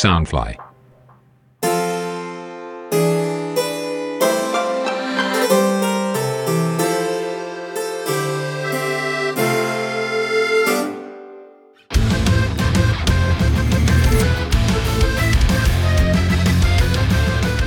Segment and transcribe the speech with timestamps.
[0.00, 0.54] Soundfly。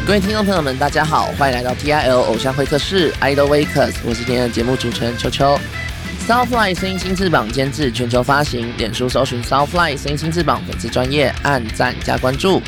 [0.07, 5.55] 各位听众朋友们，大家好，欢迎来到 TIL 偶像会客室 Idol Wakers，我是今天的节目主持人秋秋。
[6.25, 12.61] Soundfly 声音新翅膀监制，全球发行，脸书搜寻 Soundfly 声音新翅膀粉丝专业，按赞加关注。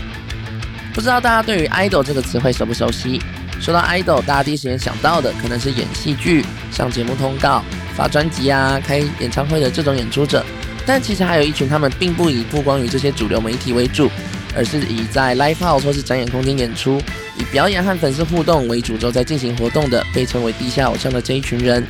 [0.93, 3.21] 不知道大家对于 idol 这个词汇熟不熟悉？
[3.61, 7.63] 说到 idol，大家第一时间想到的可能是演戏剧、上节目通告、
[7.95, 10.45] 发专辑啊、开演唱会的这种演出者。
[10.85, 14.11] 但其实还有一群他们并不以曝光于这些主流媒体为主，
[14.53, 17.01] 而是以在 live house 或是展演空间演出，
[17.37, 21.81] 以表演和粉丝互动为主轴在进行活动的，被称为地下偶像的这一群人。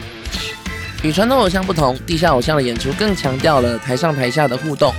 [1.05, 4.91] 与传统偶像不同，地下偶像的演出更强调了台上台下的互动。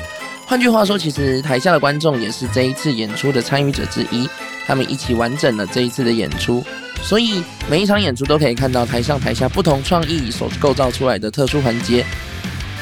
[0.47, 4.29] 换句话说，其实台下的观众也是这一次演出的参与者之一，
[4.69, 6.65] 他们一起完整了这一次的演出。
[7.03, 12.07] 所以每一场演出都可以看到台上台下不同创意所构造出来的特殊环节。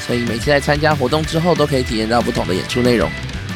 [0.06, 3.10] 所以每次在参加活动之后，都可以体验到不同的演出内容。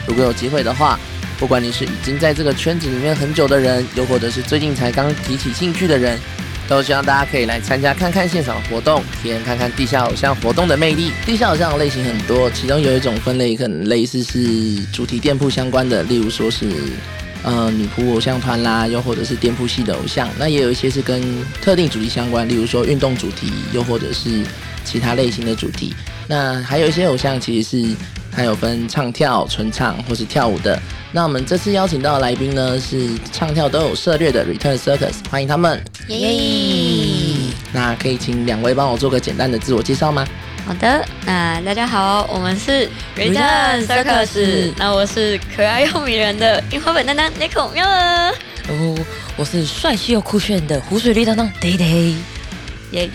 [0.06, 0.98] 如果有机会的话，
[1.38, 6.18] 不管你是已经在这个圈子里面很久的人，又或者是最近才刚提起兴趣的人，
[6.68, 11.10] 都希望大家可以来参加看看现场活动，体验看看地下偶像活动的魅力。
[11.24, 16.70] 地下偶像的类型很多，其中有一种分类可能类似是主题店铺相关的，例如说是
[17.42, 20.28] 呃女仆偶像团啦，又或者是店铺系的偶像。
[20.38, 21.22] 那也有一些是跟
[21.62, 24.42] 特定主题相关，例如说运动主题，又或者是
[24.84, 25.94] 其他类型的主题。
[26.26, 27.96] 那还有一些偶像其实是
[28.30, 30.78] 它有分唱跳、纯唱或是跳舞的。
[31.12, 35.82] 那我们这次邀请到的来宾呢是唱跳都有涉猎的 Return Circus，欢迎他们。
[36.08, 37.52] 耶！
[37.72, 40.26] 那可以请两位帮我做个简单的自我介绍吗？
[40.66, 48.34] 好的，那大家好，我们是 Return Circus，那我是可爱又迷人的樱花粉丹丹 Nico 喵儿，
[48.68, 48.98] 哦，
[49.36, 52.14] 我是帅气又酷炫的湖水绿当当 Day Day。
[52.92, 53.08] 耶！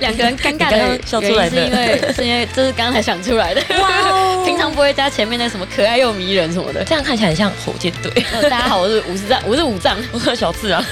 [0.00, 6.84] 两个人尴尬的你刚刚笑出来的原因是因为是因为这是刚才想出来的，哇哦 平常不会加前面那什么可爱又迷人什么的。
[6.84, 10.84] 这样看起来很像火箭队，呃 大家好，我是五十丈，我是五藏，我 是小智啊，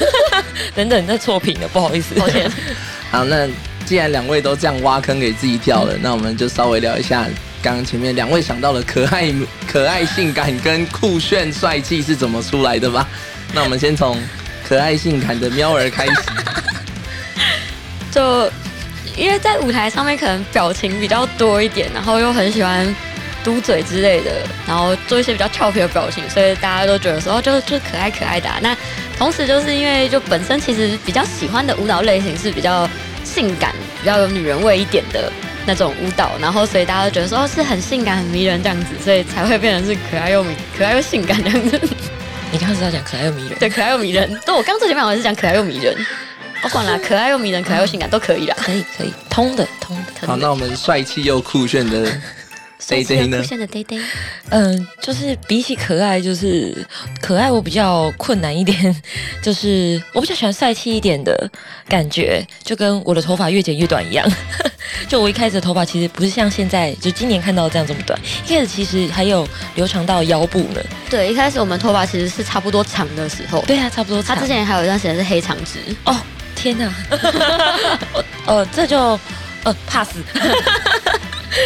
[0.75, 2.51] 等等，在错评了，不好意思，抱歉。
[3.11, 3.49] 好，那
[3.87, 7.25] 既然两位都这样挖坑给自己跳了，那我们就稍微聊一下
[7.63, 9.33] 刚刚前面两位想到了可爱、
[9.67, 13.09] 可爱、性感跟酷炫、帅气是怎么出来的吧。
[13.55, 14.23] 那我们先从
[14.63, 16.13] 可爱性感的喵儿开始。
[18.11, 18.51] 就
[19.17, 22.95] 因为在舞台上面可能表情比较多一点，然后又很喜欢
[23.43, 24.31] 嘟嘴之类的，
[24.67, 28.77] 然后做一些比较俏皮的表情，所以大家都觉得说哦，就就可爱可爱的啊、那
[29.17, 32.89] 同时就是因为就本身其实比较喜欢的舞蹈类型是比较
[33.25, 35.33] 性感、比较有女人味一点的
[35.67, 41.81] 那种舞蹈，然后所以大家都觉得说哦是很性感、很迷人这样子，所以才会变成是可爱又迷、可爱又性感这样子。
[42.51, 44.29] 你刚刚是在讲可爱又迷人，对，可爱又迷人。
[44.47, 45.95] 对我刚最前面我是讲可爱又迷人，
[46.63, 48.57] 不管啦，可爱又迷人、可爱又性感都可以啦。
[48.59, 50.27] 可以可以，通的通的。
[50.27, 52.07] 好，那我们帅气又酷炫的
[52.81, 54.01] Day Day 呢酷炫的 Day Day，
[54.51, 56.87] 嗯，就是比起可爱，就是
[57.21, 58.95] 可爱我比较困难一点，
[59.43, 61.51] 就是我比较喜欢帅气一点的
[61.89, 64.27] 感觉，就跟我的头发越剪越短一样。
[65.07, 70.81] 就我一开始的头发其实不是像现在，就今年看到这样这么短，一开始其实还有留长到腰部呢。
[71.11, 74.35] 对，一开始我们头发其实是差不多长的时候，对啊，差不多长。
[74.35, 76.17] 他之前还有一段时间是黑长直，哦，
[76.59, 76.93] 天哪！
[78.13, 78.99] 我 呃，这就
[79.63, 80.09] 呃 pass，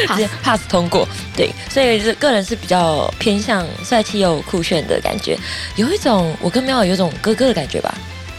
[0.08, 1.08] 直接 pass 通过。
[1.34, 5.38] 对，所以是个人是比较偏向帅气又酷炫的感觉，
[5.76, 7.94] 有一种我跟喵儿有一种哥哥的感觉吧。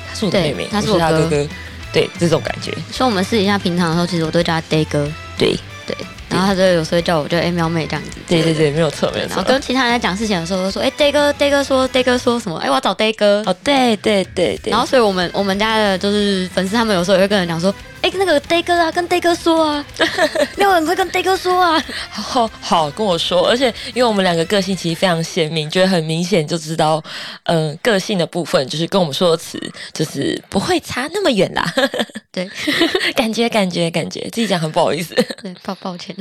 [0.07, 1.47] 他是我的妹妹，他是我哥哥。
[1.91, 2.71] 对，这种感觉。
[2.91, 5.95] 所以我们私底下平常的时候，其实我都叫他 Day 哥，对，对，
[6.33, 9.35] 然后他就有时候叫我就哎喵妹这样子，对对对，没有错，没有错。
[9.35, 12.57] 然后跟其他人在讲事情的时候，都说哎 Day 哥，Day 哥说 Day 哥说什么？
[12.57, 14.71] 哎我要找 Day 哥，哦，对对对对。
[14.71, 19.85] 然后所以我们我们家的就是粉丝，他们有时候也会跟人讲说，哎那个 Day 哥啊，跟 Day 哥说啊，
[20.57, 27.01] 没有人会跟 Day 哥说啊，好好跟我说，而且因为我们两个个性其实非常鲜明，就会很明显就知道，
[27.45, 29.57] 嗯、个性的部分就是跟我们说的词
[29.93, 31.63] 就是不会差那么远啦。
[32.29, 32.49] 对
[33.15, 35.15] 感觉感觉感觉，自己讲很不好意思。
[35.41, 36.13] 对，抱抱歉，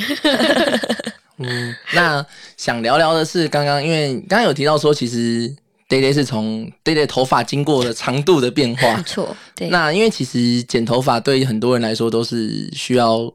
[1.39, 2.25] 嗯，那
[2.57, 5.53] 想聊聊的是，刚刚因为刚刚有提到说，其实
[5.93, 9.03] Day Day 是从 Day Day 头发经过了长度的变化 没。
[9.03, 13.31] 错，对，那因为其实剪头发对于很多人来说都是需要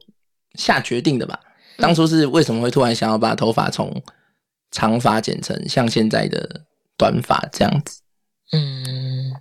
[0.54, 1.38] 下决定的吧？
[1.76, 4.02] 当初是为什么会突然想要把头发从
[4.72, 6.62] 长发剪成像现在的
[6.96, 8.00] 短发这样子？
[8.50, 9.32] 嗯，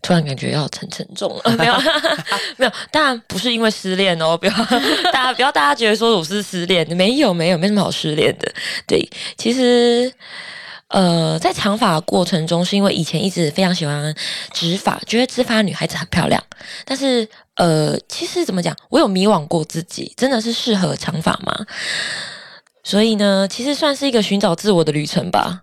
[0.00, 1.74] 突然感觉要很沉重了，呃没有
[2.56, 4.52] 没有，当然不是因为失恋哦，不要
[5.12, 8.50] 大家不要大家觉得说我是失恋，没有没有没什么好失恋的。
[8.86, 10.10] 对，其实
[10.92, 14.14] 呃，在长发过程中，是因为以前一直非常喜欢
[14.52, 16.42] 直发，觉得直发女孩子很漂亮。
[16.84, 21.66] 但是，呃，其实怎么讲，我有迷惘过自己，真的是适合长发吗？
[22.84, 25.62] 所以呢，其实算是一个寻找自我的旅程吧。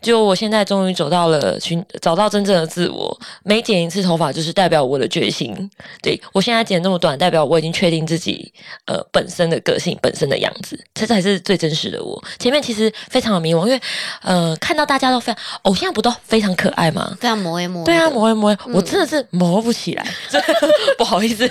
[0.00, 5.70] 就我现在终于走到了寻找到真正的自我，每剪一次头发就是代表我的决心。
[6.02, 8.52] 对我现在剪那么短，代表我已经确定自己
[8.86, 12.22] 呃本身的个性、本身的样子，这才是最真实的我。
[12.38, 13.80] 前面其实非常的迷惘，因为
[14.22, 17.16] 呃看到大家都非常偶像不都非常可爱吗？
[17.20, 17.84] 非常磨一磨。
[17.84, 20.54] 对啊，磨一磨，我真的是磨不起来，真的
[20.98, 21.48] 不好意思，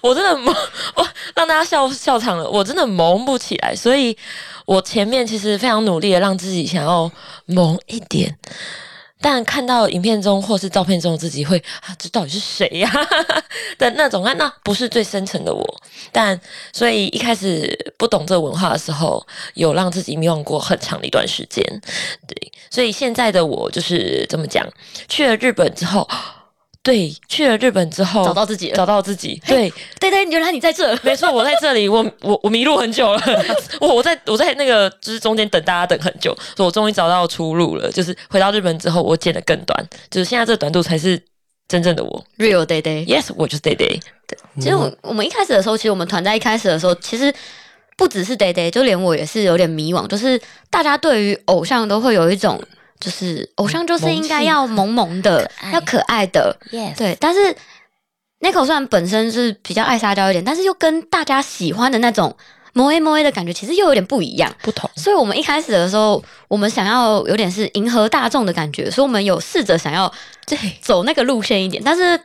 [0.00, 0.54] 我真的磨，
[0.96, 4.16] 我让大家笑笑场了，我真的磨不起来，所以。
[4.64, 7.10] 我前面其实非常努力的让自己想要
[7.46, 8.36] 萌一点，
[9.20, 12.90] 但看到影片中或是照片中的自己会啊，这到底是谁呀
[13.78, 15.80] 的那种啊，那不是最深层的我。
[16.10, 16.38] 但
[16.72, 21.62] 所以一开始不懂这文化的时候，有让自己迷惘过很长的一段时间。
[22.26, 24.66] 对，所以现在的我就是这么讲，
[25.08, 26.08] 去了日本之后。
[26.84, 29.40] 对，去了日本之后找到自己，找到自己。
[29.46, 33.22] 对，对对，原来你在这，没错，我在这里，我我我迷路很久了，
[33.80, 37.90] 我我在我在那个就是中间等大家等很久，所以我终于找到出路了。
[37.90, 41.18] 就是回到日本之后，我剪的更短，就是现在这个短度才是
[41.68, 43.06] 真正的我，real day day。
[43.06, 43.98] Yes，我就是 day day。
[44.28, 47.32] 对，其实我我们一开始的时候，其实我们团在一开始的时候，其实
[47.96, 50.38] 不只是 day day，就连我也是有点迷惘，就是
[50.68, 52.62] 大家对于偶像都会有一种。
[53.00, 56.56] 就是偶像就是应该要萌萌的，要可爱的，
[56.96, 57.16] 对。
[57.20, 57.40] 但是
[58.38, 62.34] n i c o 虽然本身是比较爱撒娇一点，但是又跟大家喜欢的那种
[62.72, 64.88] 萌 A 萌 A 的感觉，其实又有点不一样，不同。
[64.96, 70.10] 所以我们一开始的时候，我们想要有点是迎合大众的感觉，所以我们有试着想要
[70.46, 72.18] 对走那个路线一点，但是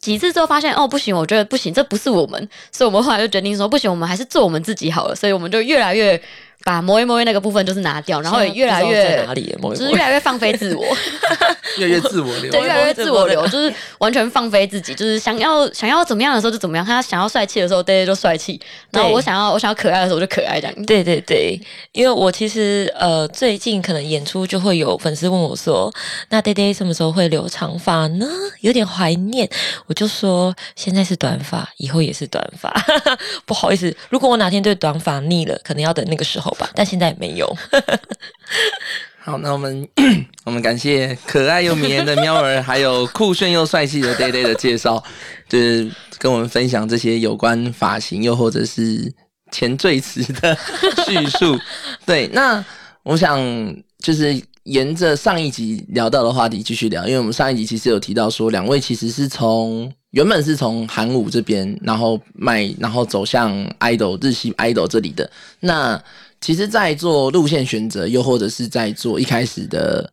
[0.00, 6.20] 几次之后发现哦不行，我觉得不行，这不是我们，所以我们后来就决定说不行，我们还是做我们自己好了，所以我们就越来越。
[6.66, 10.84] 把摩一摩一那个部分就是拿掉，然后也越来越哪里，就是越来越放飞自我
[11.78, 18.60] 越来越自我流，对，越来越自我流，就是完全放飞自己，就是想要想要怎么样的时候就怎么样，他想要帅气的时候，对对，就帅气。
[18.90, 20.86] 然后我想要我想要可爱的时候就可爱这样。
[20.86, 21.56] 对对对，
[21.92, 25.92] 因为我其实呃最近可能演出就会有粉丝问我说，
[26.30, 28.26] 那 day day 什么时候会留长发呢？
[28.62, 29.48] 有点怀念。
[29.86, 32.74] 我就说现在是短发，以后也是短发。
[33.46, 36.55] 不好意思，如果我哪天对短发腻了，可能要等那个时候。
[36.74, 37.52] 但现在没有。
[39.18, 39.88] 好，那我们
[40.46, 45.02] 我们感谢可爱又迷人的喵儿，还有酷炫又帅气的 Day Day 的介绍，
[45.48, 49.12] 就是跟我们分享这些有关发型又或者是
[49.50, 50.56] 前缀词的
[51.04, 51.58] 叙述。
[52.06, 52.64] 对，那
[53.02, 53.36] 我想
[53.98, 65.28] 就是沿着上一集聊到的话题继续聊，因为我们上一集其实有提到说，两位其实是从原本是从韩舞这边，然后卖，然后走向 idol 日系 idol 这里的
[65.58, 66.00] 那。
[66.40, 70.12] 其实，在做路线选择，又或者是在做一开始的，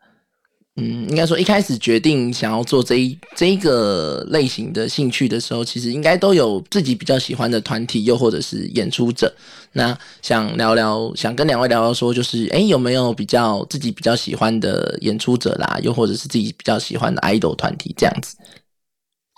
[0.78, 9.32] 嗯，应该说一开始决定想要做这一这一个类型的兴趣的时候，其实应该都有自己比较喜欢的团体，又或者是演出者。
[9.74, 18.36] 那想聊聊，想跟两位聊聊，说就是，哎，有没有比较自己比较喜欢的演出者啦，又或者是自己比较喜欢的 idol 团体这样子。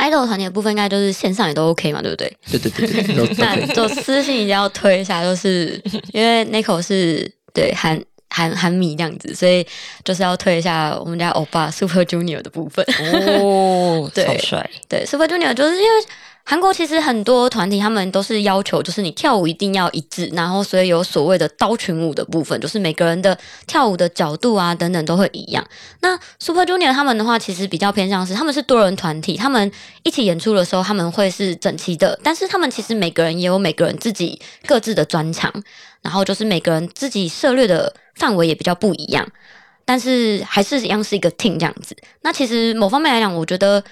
[0.09, 2.37] Idol 团体的部分应该就是线上也都 OK 嘛，对不对？
[2.51, 5.81] 对对对对， 那就私信一定要推一下，就是
[6.13, 9.65] 因为 n i c o 是对韩韩韩迷这样子，所以
[10.03, 12.85] 就是要推一下我们家欧巴 Super Junior 的部分
[13.41, 16.05] 哦， 超帅，对 Super Junior 就是因为。
[16.47, 23.35] 韩国其实很多团体，他们都是要求，就是你跳舞一定要一致，然后所以有所谓的刀群舞的部分，就是每个人的
[23.65, 25.65] 跳舞的角度啊等等都会一样。
[26.01, 29.71] 那 Super Junior 他们的话，其实比较偏向是他们是多人团体，他们
[30.03, 35.51] 一起演出的时候他们会是整齐的，但是他们其实每个人也有每个人自己各自的专长，
[36.03, 39.27] 然后就是每个人自己涉猎的范围也比较不一样，
[39.83, 41.97] 但是还是一样是一个 team 这样子。
[42.21, 43.83] 那其实某方面来讲，我觉得。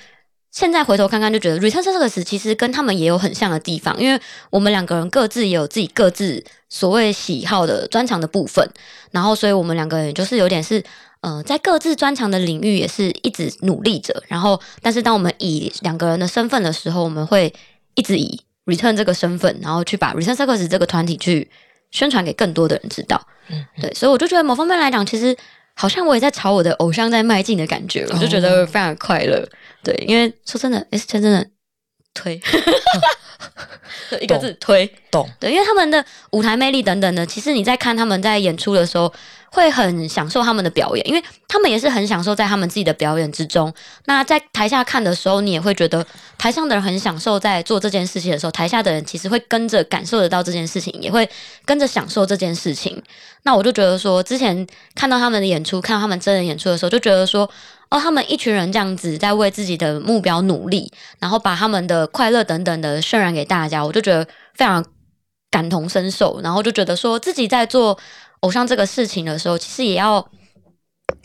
[0.53, 8.63] 现在回头看看，就觉得 Return Circus 其实跟他们也有很像的地方，因为我们两个人各自也有自己各自所谓喜好的专长的部分，
[9.09, 10.83] 然后所以我们两个人就是有点是，
[11.21, 17.51] 呃，在各自专长的领域也是一直努力着，然后但是当我们以两个人的身份的时候，我们会
[17.95, 21.49] 一直以 Return 这个身份，然后去把 Return Circus 这个团体去
[21.89, 25.35] 宣传给更多的人知道，嗯，对，所以我就觉得某方面来讲，其实。
[25.75, 29.47] 好像我也在朝我的偶像在迈进的感觉，我就觉得非常快乐。
[29.83, 31.45] 对，因为说真的，S 圈真的
[32.13, 32.41] 推，
[34.09, 34.89] 就 一个字推。
[35.11, 39.13] 懂，对，因为他们的舞台魅力等等的，其实你在看他们在演出的时候，
[39.51, 43.71] 会很享受他们的表演，因为他们也是很享受在他们自己的表演之中。
[44.05, 46.03] 那在台下看的时候，你也会觉得
[46.37, 51.29] 台上的人很享受在做这件事情的时候，台下的人其实会跟着感受得到这件事情，也会
[51.65, 52.99] 跟着享受这件事情。
[53.43, 54.65] 那我就觉得说，之前
[54.95, 57.47] 看到他们的演出，看到他们真人演出的时候，就觉得说，
[57.93, 64.83] 哦，他们一群人这样子在为自己的目标努力，然后把他们的快乐等等的渲染给大家，我就觉得非常
[65.51, 67.99] 感同身受，然后就觉得说自己在做
[68.39, 70.27] 偶像这个事情的时候，其实也要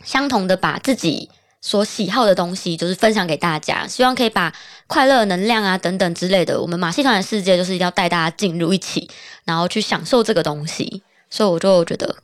[0.03, 4.53] 相同的把自己所喜好的东西，就是分享给大家，希望可以把
[4.85, 9.09] 快乐、能量啊等等之类的，我们马戏团的世界就是一定要带大家进入一起，
[9.43, 11.01] 然后去享受这个东西。
[11.31, 12.17] 所以我就觉得，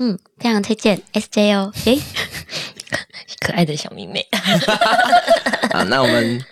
[0.00, 1.72] 嗯，非常推荐 SJ 哦，
[3.40, 4.24] 可爱的小迷妹。
[5.70, 6.44] 啊，那我们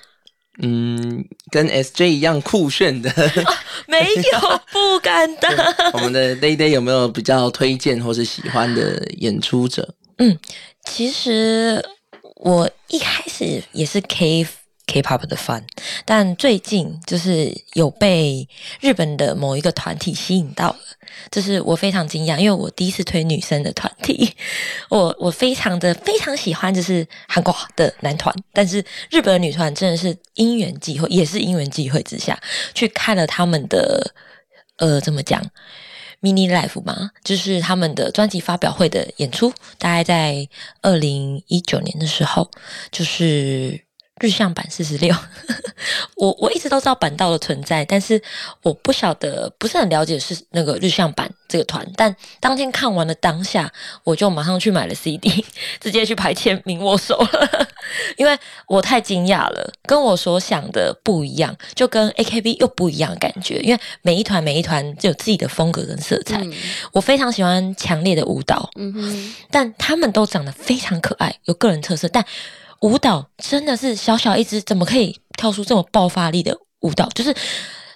[0.62, 3.10] 嗯，跟 SJ 一样酷炫的，
[3.86, 3.98] 没
[4.32, 5.50] 有， 不敢当。
[5.94, 9.94] 我们的 Day Day 有没有比较推荐或是喜欢的演出者？
[10.18, 10.38] 嗯
[10.84, 11.82] 其实
[12.36, 14.46] 我一开始也是 K
[14.86, 15.62] K-pop 的 fan，
[16.04, 18.46] 但最近就是有被
[18.80, 20.78] 日本的某一个团体吸引到了，
[21.30, 24.34] 就是我非常惊讶，因为我第一次推女生的团体，
[24.88, 32.38] 我我非常的非常喜欢，就是韩国的男团，但是日本女团真的是因缘际会，也是因缘际会之下
[32.74, 34.12] 去看了他们的
[34.76, 35.42] 呃怎么讲
[36.20, 40.48] mini life 嘛，就是他们的专辑发表会的演出，大概在
[40.80, 42.50] 二零一九年的时候，
[42.90, 43.80] 就是
[44.22, 45.14] 日向版四十六。
[46.14, 48.20] 我我一直都知道板道的存在，但是
[48.62, 51.84] 我不晓得，不是很了解是那个日向版这个团。
[51.96, 53.70] 但当天看完了当下，
[54.04, 55.44] 我就马上去买了 CD，
[55.80, 57.68] 直接去排签名握手了，
[58.16, 58.38] 因为
[58.68, 63.58] 我太惊讶了，跟我所想的不一样，就跟 AKB 又不一样的感觉。
[63.58, 66.52] 因为每一团每一团就有自己的风格跟色彩，嗯
[66.92, 72.06] 我非常喜欢强烈的舞蹈，嗯哼，但他们都长得非常可爱，有个人特色。
[72.06, 72.24] 但
[72.82, 77.08] 舞蹈真的是小小一只，怎么可以跳出这么爆发力的舞蹈？
[77.14, 77.34] 就是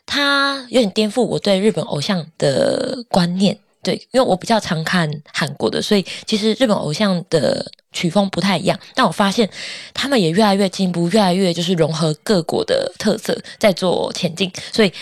[0.05, 3.57] 它有点颠覆我对日本偶像的观念。
[3.83, 8.77] 对，因为我比较常看韩国的，所以其实日本偶像的曲风不太一样。
[8.97, 9.49] 但我发现
[9.95, 14.51] 他们也越来越进步，越来越就是融合各国的特色在做前进。
[14.73, 14.93] 所以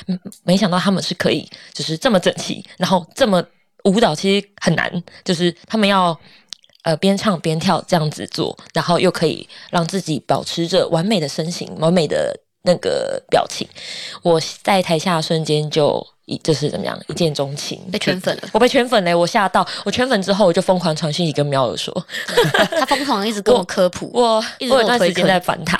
[0.42, 3.42] 没想到他们是可以就是这么整齐，然后这么
[3.84, 6.18] 舞蹈其实很难，就是他们要
[6.84, 13.66] 呃边唱边跳这样子做，然后又可以让自己保持着完美的身形、完美的那个表情。
[14.22, 18.42] 我在台下瞬间就一就是怎么样一见钟情，被圈粉了。
[18.52, 21.94] 我被圈粉嘞，我吓到，我圈粉之后我就疯狂传讯息跟喵儿说，
[22.78, 25.76] 他疯狂一直跟 我科普，我一直我我有段时间在烦他，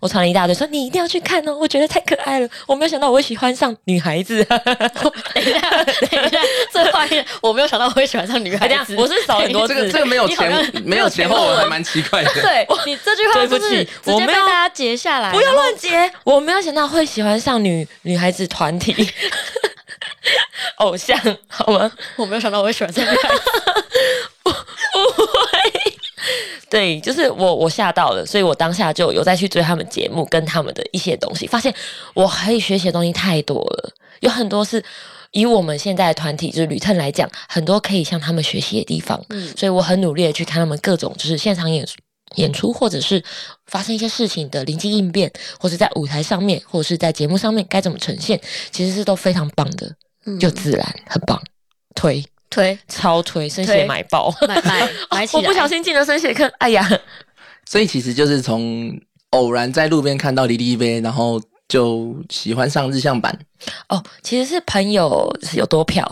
[0.00, 4.56] 我传了一大堆，说你一定要去看哦，我觉得太可爱了，我没有想到我会喜欢上女孩子， 等
[5.36, 6.40] 一下，等一下，
[6.72, 8.96] 这话题我没有想到我会喜欢上女孩子。
[8.96, 12.32] 我是少很多 这个这个没有前没有前后文，还蛮奇怪的。
[12.42, 18.92] 对你这句话对不就是起直接被我没有大家截下来，不要乱截，我没有想到会喜欢上女女孩子团体
[20.78, 21.90] 偶像，好吗？
[22.16, 23.42] 我没有想到我会喜欢上女孩子。
[26.70, 31.72] 对，就是我我吓到了，所以我当下就有再去追他们节目跟他们的一些东西，发现
[32.14, 34.82] 我可以学习的东西太多了，有很多是
[35.30, 41.94] 以我们现在的团体就是旅特来讲，很多可以向他们学习的地方，嗯所以我很努力的去看他们各种就是现场演出。
[42.36, 43.22] 演出或者是
[43.66, 48.40] 发生一些事情的临机应变，或是在舞台上面，或者是在节目上面该怎么呈现，
[48.72, 49.96] 其实是都非常棒的，嗯
[50.38, 51.40] 就自然很棒，
[51.94, 52.24] 推。
[52.50, 52.78] 推。
[52.86, 56.88] 超推，生推血买爆，买买买起来， 我不小心进了生血课，哎呀，
[57.66, 58.96] 所以其实就是从
[59.30, 63.36] 偶然在路边看到李丽杯，然后就喜欢上日向版
[63.88, 66.08] 哦，其实是朋友是有多票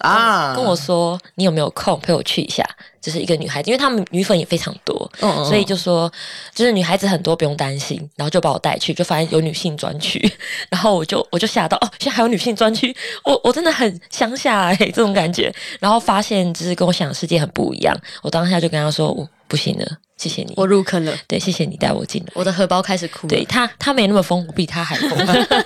[0.00, 2.64] 啊，跟我说，你有没有空陪我去一下？
[3.00, 6.10] 就是一个女孩子，因为他们女粉也非常多，嗯，嗯所以就说
[6.54, 7.98] 就是女孩子很多，不用担心。
[8.14, 10.20] 然后就把我带去，就发现有女性专区，
[10.68, 15.50] 然后我就我就吓到哦，现在还有女性专区，我我真的很乡下哎、这种感觉。
[15.78, 19.86] 然后发现就是跟我想的世界很不一样，我当下就跟他说，我不行了，
[20.20, 22.30] 谢谢你，我入坑了，对，谢谢你带我进来。
[22.34, 23.30] 我的荷包开始哭了。
[23.30, 25.18] 对他，他没那么疯，我比他还疯。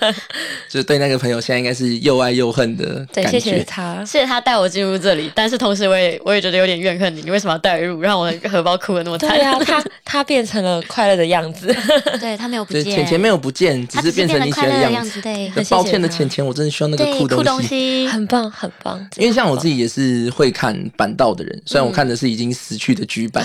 [0.70, 3.64] 就是对那个朋友现在应该是又爱又恨的对，感谢谢。
[3.64, 4.04] 他。
[4.04, 9.30] 谢谢他带我进入这里，但是同时我也我也觉得有点怨恨你，你为什么要带入，让我的荷包哭的那么惨？
[9.30, 11.74] 对啊，他他变成了快乐的样子。
[12.20, 15.10] 对他没有不见，对浅浅没有不见，只是变成你喜欢快乐的样子。
[15.10, 17.68] 子，对很抱歉的浅浅，我真的需要那个对，酷酷东西。
[17.68, 19.04] 西，很棒，很棒。
[19.16, 23.44] 因为像我自己也是会看板道的人，虽然我看的是已经死去的剧版，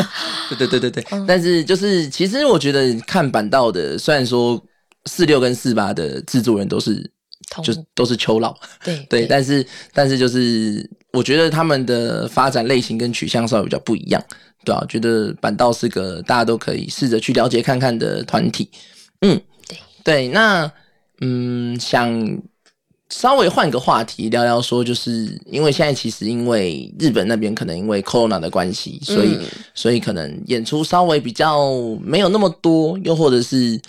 [0.56, 4.62] 对对对对对，但是就是其实我觉得看板道的，虽然说
[5.06, 7.10] 四六跟四八的制作人都是
[7.50, 8.54] 同就都是秋老，
[8.84, 14.22] 对对，但是但是就是我觉得他们的发展类型跟取向稍微比较不一样，
[14.64, 18.68] 对啊，觉得板道是个大家都可以试着去了解看看的团体，
[19.22, 19.78] 嗯，对。
[20.04, 20.70] 对，那
[21.20, 22.42] 嗯想。
[23.10, 33.80] 稍微换个话题聊聊，说就是因为现在其实因为日本那边可能因为 corona 的关系，所以、嗯所以可能演出稍微比较没有那么多，又或者是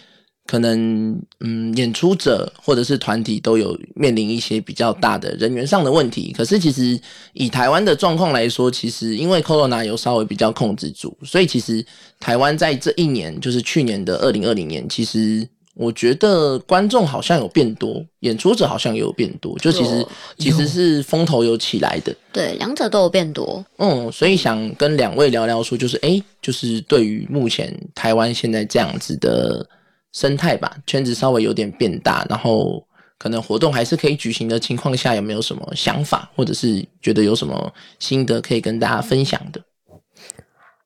[0.47, 6.33] 可能嗯演出者或者是团体都有面临一些比较大的人员上的问题。
[6.35, 6.99] 可是其实
[7.33, 11.85] 以台湾的状况来说，其实因为 corona 有稍微比较控制住，所以其实
[12.19, 15.47] 台湾在这一年，就是去年的二零二零年，其实。
[15.81, 20.07] 我觉得观众好像有变多，演出者好像也有变多，就其实
[20.37, 22.15] 其实是风头有起来的。
[22.31, 23.65] 对，两者都有变多。
[23.77, 29.67] 嗯，所以想跟两位聊聊说，就是诶，就是对于目前台湾现在这样子的
[30.13, 32.85] 生态吧，圈子稍微有点变大，然后
[33.17, 39.59] 可能活动还是可以举行的情况下，有没有什么想法，或者是觉得有什么心得可以跟大家分享的？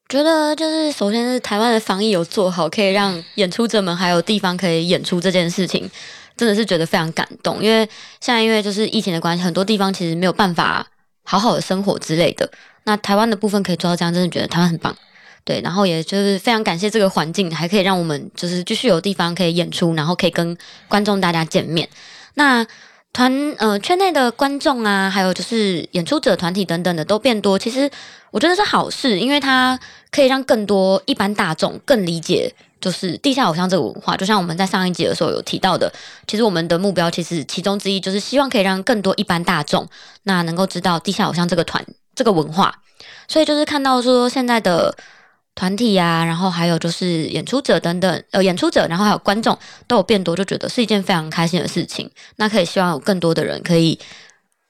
[0.07, 5.89] 觉得就是首先是台湾的防疫有做好，可以让演出者们还有地方可以演出这件事情，
[6.38, 7.63] 真的是觉得非常感动。
[7.63, 7.88] 因为
[8.21, 10.85] 现在因为就是疫情的关系，很多地方其实没有办法
[11.24, 12.50] 好好的生活之类的。
[12.83, 14.95] 那台湾的部分可以做到这样，真的觉得台湾很棒。
[15.43, 20.55] 对，然后也就是非常感谢这个环境，还可以让我们就是继续有地方可以演出，然后可以跟
[20.88, 21.88] 观众大家见面。
[22.35, 22.65] 那
[23.15, 27.89] 团呃圈内的观众啊，还有就是演出者团体等等的都变多，其实
[28.29, 29.79] 我觉得是好事，因为它
[30.12, 34.17] 可以让更多一般大众更理解就是地下偶像这个文化。
[34.17, 35.89] 就像我们在上一集的时候有提到的，
[36.27, 39.88] 其实我们的目标其实其中之一就是希望可以让更多一般大众
[40.24, 42.81] 那能够知道地下偶像这个团这个文化。
[43.29, 44.93] 所以就是看到说现在的
[45.55, 49.57] 团体呀，然后还有就是演出者等等，呃，演出者，然后还有观众
[49.88, 52.12] 都有变多，就觉得是一件非常开心的事情。
[52.35, 53.97] 那可以希望有更多的人可以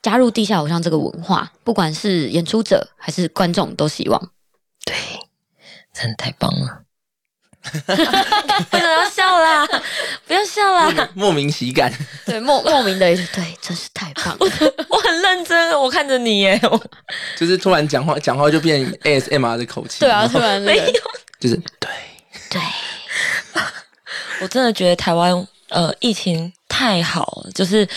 [0.03, 4.29] 加入地下偶像这个文化，不管是演出者还是观众，都希望。
[4.85, 4.95] 对，
[5.91, 6.84] 真的太棒了。
[7.87, 9.67] 为什么要笑啦？
[10.27, 11.09] 不要笑啦！
[11.13, 11.91] 莫名喜感，
[12.25, 14.37] 对， 莫莫名的一句，对，真是太棒了。
[14.89, 16.59] 我很认真，我看着你耶。
[16.63, 16.81] 我
[17.37, 20.83] 就是突然讲话讲话就变 ASMR 的口气，对啊，突然没有，
[21.39, 21.89] 就是对，
[22.49, 22.61] 对，
[24.41, 27.87] 我真的觉得台湾呃疫情太好了，就是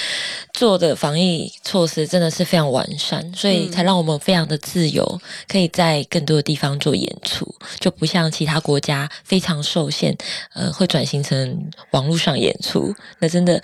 [0.53, 10.17] 做的防疫措施真的是非常完善，所以嗯才让我们非常的自由，可以在更多的地方做演出，就不像其他国家非常受限，
[10.55, 12.95] 呃，会转型成网络上演出。
[13.19, 13.61] 那真的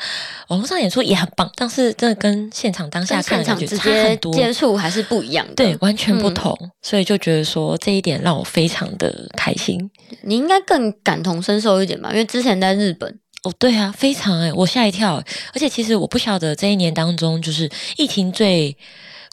[0.49, 4.33] 网络上演出也很棒，但是真的跟现场当下看场直差很多。
[4.35, 5.55] 接接触还是不一样的。
[5.55, 9.89] 对，完全不嗯同，所以就觉得说这一点让我非常的开心。
[10.23, 15.27] 你应该更感同身受一点吧，因为之前在日本，哦，对啊，非常哎、我吓一跳欸。
[15.55, 18.77] 而且其实我不晓得这一年当中，就是疫情最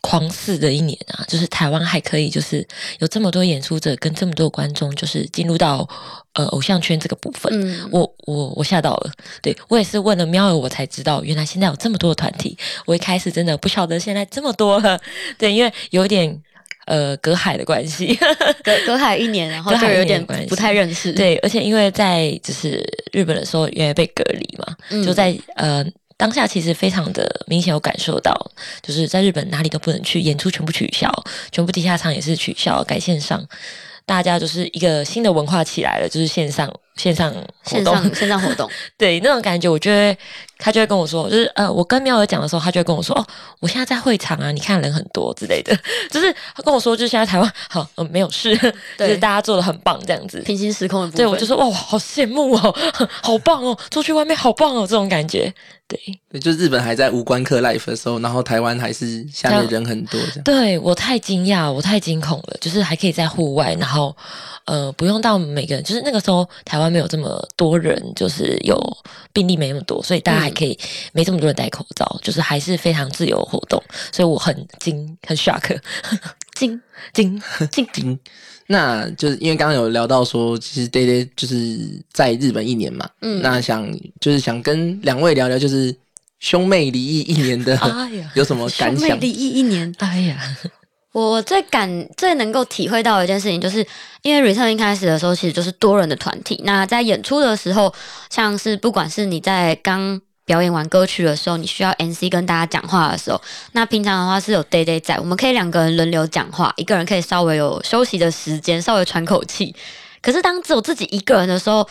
[0.02, 2.68] 狂肆的一年啊，就是台湾还可以就是
[3.00, 5.88] 有这么多演出者跟这么多观众，就是进入到
[6.34, 7.50] 呃偶像圈这个部分。
[7.54, 12.58] 嗯，我我我吓到了，对我也是问了喵儿，我才知道原来现在有这么多的团体。
[12.86, 15.00] 我一开始真的不晓得现在这么多了，
[15.38, 16.42] 对，因为有点
[16.92, 18.14] 呃隔海的关系，
[18.62, 25.86] 隔隔海一年，然后就有点不太认识。，对，而且因为在就是日本的时候，因为被隔离嘛，嗯就在呃
[26.18, 28.34] 当下，其实非常的明显有感受到，
[28.82, 31.10] 就是在日本哪里都不能去，演出全部取消，
[31.50, 33.42] 全部地下场也是取消，改线上。
[34.06, 37.32] 大家就是一个新的文化起来了，就是线上线上
[37.64, 40.18] 活动，线上线上活动， 对那种感觉，我就会
[40.58, 43.26] 他就会跟我说，就是呃，我跟妙儿讲的时候，他就会跟我说，哦，
[43.60, 45.76] 我现在在会场啊，你看人很多之类的，
[46.12, 48.56] 就是他跟我说，就是现在台湾好，呃，没有事，
[48.98, 51.18] 就是大家做的很棒这样子，平行时空的部分。
[51.18, 52.76] 对，我就说哇，好羡慕哦，
[53.24, 55.52] 好棒哦，出去外面好棒哦，这种感觉。
[55.88, 56.00] 对，
[56.32, 60.44] 对，就日本还在无关客 life 的时候，然后台湾还是下面人很多这样。
[60.44, 64.16] 对我太惊讶，我太惊恐了，就是还可以在户外，然后
[64.66, 68.78] 呃，不用到每个人，就是那个时候台湾没有这么多人，就是有
[69.34, 70.78] 病例没那么多，所以大家还可以
[71.14, 75.80] 没这么多人戴口罩，就是还是非常自由的活动，所以我很惊，很 shock，
[76.56, 76.80] 惊
[77.14, 77.42] 惊，
[77.92, 78.20] 惊，
[78.68, 81.80] 那就是因为刚刚有聊到说，其实 Day Day 就是
[82.14, 85.96] 在日本一年嘛，嗯那想就是想跟两位聊聊，就是
[86.40, 87.78] 兄妹离异一年的
[88.34, 89.10] 有什么感想？
[89.10, 90.58] 兄妹离异一年，哎呀，
[91.12, 93.86] 我最感最能够体会到一件事情，就是
[94.22, 96.62] 因为 Return 一开始的时候，其实就是多人的团体。
[96.64, 97.94] 那在演出的时候，
[98.30, 103.42] 像是不管是你在刚表演完歌曲的时候，你需要 NC 跟大家讲话的时候，
[103.74, 109.76] 那平常的话是有 Day Day 在，我们可以两个人轮流讲话，一个人可以稍微有休息的时间，稍微喘口气。
[110.22, 111.88] 可是当只有自己一个人的时候，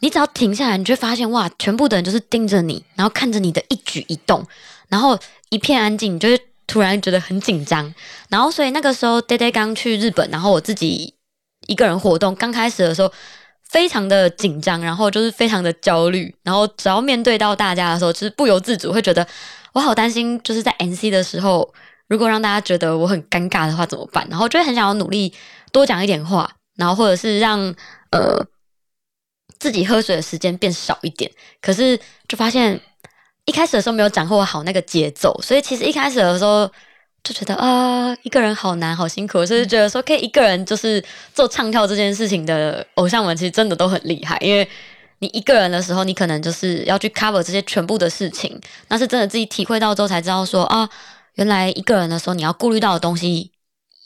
[0.00, 4.44] 你只要停下来，你就会发现哇，全部的人就是盯着你，然后看着你的一举一动，
[4.88, 5.18] 然后
[5.50, 7.92] 一片安静，你就会突然觉得很紧张。
[8.28, 11.14] 然后所以那个时候 Day Day 刚去日本，然后我自己
[11.66, 13.12] 一个人活动，刚开始的时候
[13.68, 19.26] 非常的紧张，然后就是非常的焦虑，然后只要面对到大家的时候，就是不由自主会觉得
[19.72, 21.74] 我好担心，就是在 NC 的时候，
[22.06, 24.26] 如果让大家觉得我很尴尬的话怎么办？
[24.30, 25.34] 然后就会很想要努力
[25.72, 27.58] 多讲一点话，然后或者是让
[28.10, 28.46] 呃
[29.58, 31.30] 自己喝水的时间变少一点。
[31.60, 32.80] 可是就发现
[33.48, 36.70] 一开始的时候没有掌握好那个节奏，所以其实一开始的时候
[37.24, 41.02] 就觉得啊，一个人好难，好辛苦，所以觉得说可以一个人就是
[41.34, 44.68] 做唱跳这件事情的偶像们，其实真的都很厉害，因为。
[45.20, 48.56] 你一个人的时候，你可能就是要去 cover 这些全部的事情，
[48.86, 50.88] 那是真的自己体会到之后才知道说啊，
[51.34, 53.50] 原来一个人的时候你要顾虑到的东西，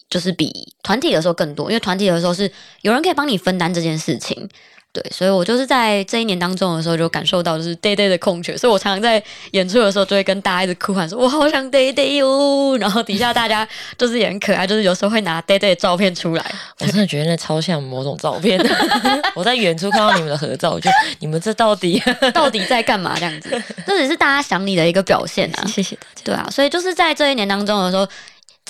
[0.08, 2.50] 就是比团体的时候更多，因为团体的时候是
[2.80, 4.48] 有人可以帮你分担这件事情。
[4.92, 16.44] 对，所以我就是在这一年当中的时候，就感受到就是 day day 的空缺，所以我常常在演出的时候就会跟大家一直哭喊说：“我好想 day day 哦。”然后底下大家就是也很可爱，就是有时候会拿 day day 的照片出来。
[16.80, 18.60] 我真的觉得那超像某种照片。
[19.34, 21.98] 我在远处看到你们的合照，就你们这到底
[22.34, 23.14] 到底在干嘛？
[23.18, 23.50] 这样子，
[23.86, 25.64] 这只是大家想你的一个表现啊。
[25.66, 26.22] 谢谢大家。
[26.22, 28.06] 对啊，所以就是在这一年当中的时候。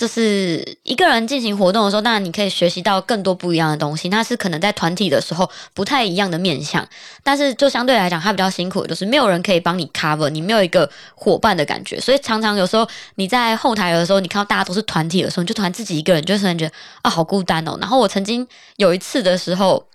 [0.03, 4.09] 就是一个人进行活动的时候，当然你可以学习到更多不一样的东西。
[4.09, 6.85] 那是可能在团体的时候不太一样的面向，
[7.23, 11.97] 但是就相对来讲，它比较辛苦，就是没有人可以帮你 cover，你没有一个伙伴的感觉。
[12.01, 12.85] 所以常常有时候
[13.15, 17.77] 你在后台的时候，你看到大家都是团体的时候，你就突然自己一个人，就突然觉得啊，好孤单哦。
[17.79, 19.87] 然后我曾经有一次的时候，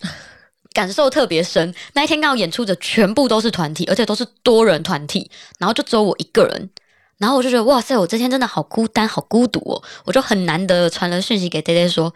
[0.73, 1.75] 感受特别深。
[1.93, 6.71] 那一天刚好演出的全部都是团体，而且都是多人团体，然后就只有我一个人。
[7.19, 9.83] 然后我就觉得哇塞，我这天真的好孤单，好孤独哦！
[10.05, 12.15] 我就很难得传了讯息给 Day Day 说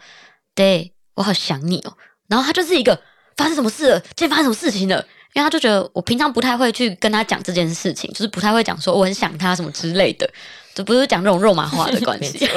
[0.55, 1.93] ，Day，我好想你哦。
[2.27, 2.99] 然后他就是一个
[3.35, 3.99] 发生什么事了？
[3.99, 5.05] 今天发生什么事情了？
[5.33, 10.29] 因为他就觉得我平常不太会去跟他讲这件事情，就是不太会讲说我很想他什么之类的，
[10.73, 12.47] 就不是讲这种肉麻话的关系。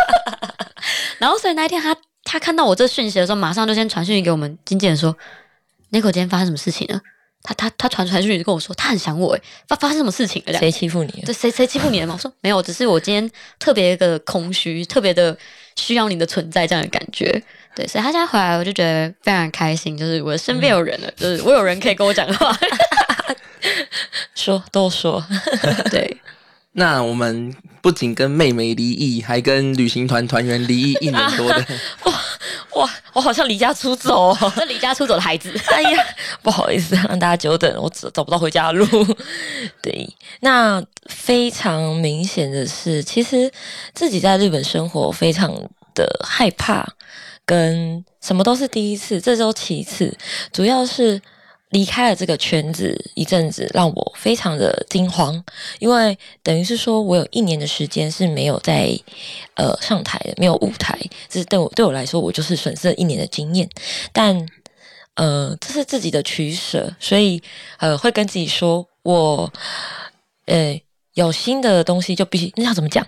[1.18, 5.16] 然后所以那一天他他看到我这讯息的时候，马上就先传讯息给我们经纪人说
[5.90, 7.00] ，Nico 今天发生什么事情了？
[7.46, 10.58] 他他他传传讯息跟我说，他很想我诶，发发生什么事情了？
[10.58, 11.22] 谁欺负你？
[11.24, 12.14] 对，谁谁欺负你了吗？
[12.14, 15.36] 我说没有，只是我今天特别的空虚，特别的
[15.76, 17.42] 需要你的存在这样的感觉。
[17.74, 22.58] 对，所以他现在回来，我就觉得非常开心，就是我的身边有人了，就是我有人可以跟我讲话，
[24.34, 25.24] 说都说，
[25.90, 26.16] 对。
[26.78, 31.66] 那我们不仅跟妹妹离异，还跟旅行团团员离异一年多的，
[32.04, 32.12] 哇
[32.74, 35.50] 哇，我好像离家出走，这离家出走的孩子。
[35.72, 36.04] 哎呀，
[36.42, 38.86] 不好意思让大家久等，我找找不到回家的路。
[39.80, 40.06] 对，
[40.40, 43.50] 那非常明显的是，其实
[43.94, 45.50] 自己在日本生活非常
[45.94, 46.86] 的害怕，
[47.46, 50.14] 跟什么都是第一次，这都其次，
[50.52, 51.22] 主要是。
[51.76, 55.44] 离开了这个圈子一阵子，让我非常的惊慌，
[55.78, 58.98] 因为等于是说我有一年的时间是没有在
[59.56, 63.68] 呃上台，没有舞台，这是对我对我来说，我就是损失了一年的经验。
[64.10, 64.48] 但
[65.16, 67.42] 呃，这是自己的取舍，所以
[67.76, 69.52] 呃会跟自己说，我
[70.46, 70.80] 呃
[71.12, 73.06] 有新的东西就必须那要怎么讲？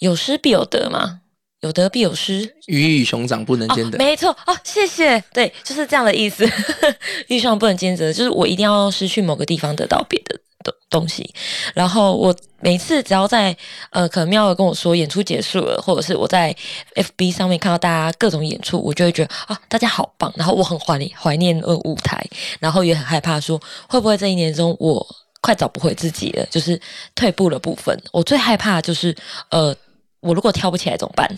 [0.00, 1.20] 有失必有得嘛。
[1.60, 3.98] 有得必有失，鱼与熊掌不能兼得。
[3.98, 5.22] 没错哦，谢谢。
[5.32, 6.44] 对，就是这样的意思。
[7.26, 11.28] 鱼与熊掌不能兼得，就是我一定要失去某个地方得到别的东东西。
[11.74, 13.56] 然后我每次只要在
[13.90, 16.54] 呃，可能妙儿跟我说演出结束了，或者是我在
[16.94, 20.32] FB 上面看到大家各种演出，我就会觉得啊，大家好棒。
[20.36, 22.24] 然后我很怀念怀念呃舞台，
[22.60, 25.04] 然后也很害怕说会不会这一年中我
[25.40, 26.80] 快找不回自己了，就是
[27.16, 28.00] 退步的部分。
[28.12, 29.12] 我最害怕就是
[29.50, 29.74] 呃。
[30.20, 31.28] 我如果跳不起来怎么办？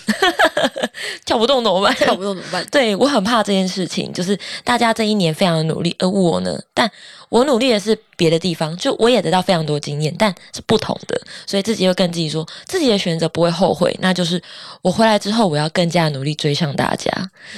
[1.24, 1.94] 跳不动怎么办？
[1.94, 2.64] 跳不动怎么办？
[2.72, 6.90] 对我很怕这件事情，就是大家这一年非常的努力，而我呢，但
[7.28, 14.42] 我努力的是别的地方，就我也得到非常多经验，但是不同的，所以自己又跟自己说，自己的选择不会后悔，那就是
[14.82, 17.10] 我回来之后，我要更加努力追上大家，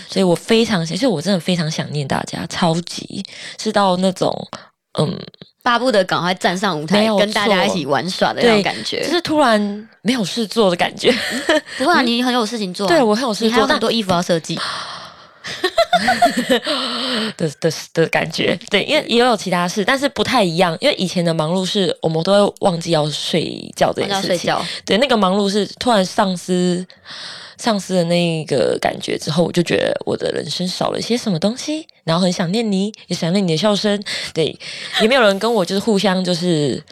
[0.09, 3.25] 所以我非常，其实我真的非常想念大家，超级
[3.59, 4.49] 是到那种
[4.99, 5.19] 嗯。
[5.63, 11.15] 巴不得赶快站上舞台，跟大家一起玩耍的那种感觉，就是突然没有事做的感觉。
[11.79, 12.87] 不会啊， 你很有事情做。
[12.89, 14.59] 对我很有事情做，还有很多衣服要设计。
[17.37, 20.77] 的的的感觉，对，因为也有其他事，但是不太一样。
[20.81, 24.55] 因为以前的忙碌是我们都会忘记要睡觉这件事情。
[24.85, 26.87] 对，那个忙碌是突然丧失。
[27.59, 34.03] 丧失的那个感觉之后，我就觉得我的人生少了一些什么东西，然后很想念你，也想念你的笑声。
[34.35, 34.59] 对，
[35.01, 36.83] 也没有人跟我就是互相就是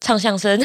[0.00, 0.60] 唱相声。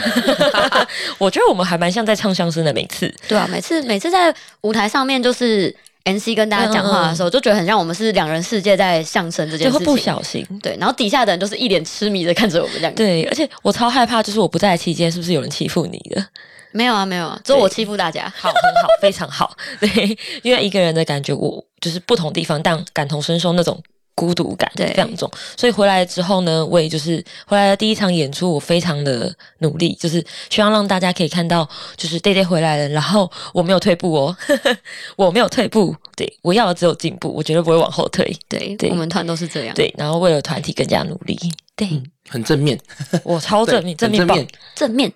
[1.20, 3.14] 我觉得我们还蛮像在唱相声的，每次。
[3.28, 9.94] 对啊，每次每次在舞台上面就是 NC 跟大家讲话的时候，就觉得很像我们是两人世界在相声这件就会事情。
[9.94, 10.46] 不小心。
[10.62, 16.26] 对，然后底下的人就是一脸痴迷的看着我们这样。，对，而且我超害怕，就是我不在的期间，是不是有人欺负你的？
[16.72, 18.32] 没有啊，没有啊，只有我欺负大家。
[18.38, 19.56] 好，很好，非常好。
[19.80, 23.82] 对，因为一个人的感觉，我就是不同地方，但感同身受那种
[24.20, 25.32] 孤独感对非常重。
[25.56, 34.38] 所以回来之后呢，我也就是回来的第一场演出，我非常的努力，就是希望让大家可以看到，就是 day day 回来了，然后我没有退步哦，
[35.16, 38.36] 我没有退步，对我要的只有进步，我绝对不会往后退。
[38.50, 41.40] 对，对我们团都是这样。，对，然后为了团体更加努力。
[41.78, 41.88] 对、
[42.28, 42.78] 很正面，
[43.24, 44.48] 我超正面，正面棒正面。。
[44.76, 45.14] 正面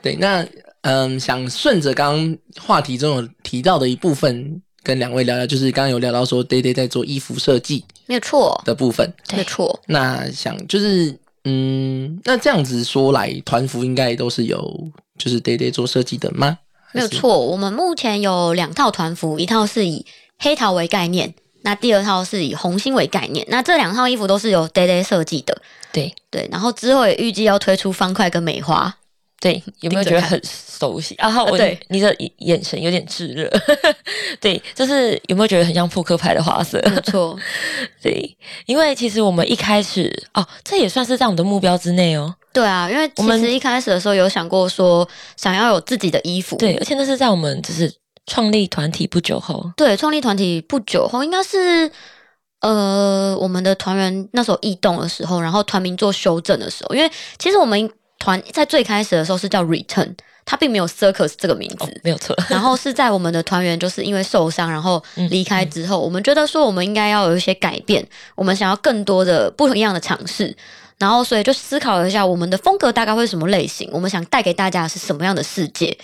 [0.00, 0.46] 对，那
[0.80, 9.12] 嗯，想顺着刚刚话题中有提到的一部分，跟两位聊聊，就是刚刚有聊到说 Day Day 在做衣服设计没有错，的部分。
[9.32, 9.80] 没有错。
[9.86, 16.58] 那想就是嗯，那这样子说来，团服应该都是有就是 Day Day 做设计的吗？
[16.92, 20.06] 没有错，我们目前有两套团服，一套是以
[20.38, 23.44] 黑桃为概念，那第二套是以红心为概念。
[23.50, 25.60] 那这两套衣服都是由 Day Day 设计的，
[25.92, 26.48] 对对。
[26.52, 28.96] 然后之后也预计要推出方块跟梅花，
[29.38, 31.44] 对，有没有觉得很熟悉啊？
[31.44, 33.50] 我对你的眼神有点炙热，
[34.40, 36.80] 对，就是有没有觉得很像扑克牌的花色？
[36.86, 37.38] 没有错。
[38.02, 42.34] 对，因为其实我们一开始哦，这也算是在我们的目标之内哦。
[42.52, 47.92] 对啊，因为其我们实一开始的时候有想过说想要有自己的衣服，对，而且那是在我们就是
[48.24, 49.70] 创立团体不久后。
[49.76, 51.90] 对，创立团体不久后，应该是
[52.62, 61.84] 呃我们的团员那时候异动的时候，然后团名做修正的时候，因为其实我们团在最开始的时候是叫 Return，它并没有 Circus 这个名字。
[61.84, 70.56] 哦，没有错， 然后是在我们的团员就是因为受伤，然后离开之后，我们觉得说我们应该要有一些改变，我们想要更多的不一样的尝试，
[70.98, 75.96] 然后所以就思考了一下我们的风格大概会是什么类型，我们想带给大家是什么样的世界，